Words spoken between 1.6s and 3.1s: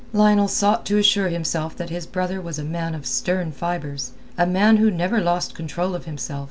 that his brother was a man of